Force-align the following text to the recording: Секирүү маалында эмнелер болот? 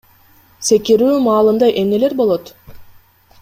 Секирүү 0.69 1.19
маалында 1.27 1.71
эмнелер 1.83 2.19
болот? 2.23 2.53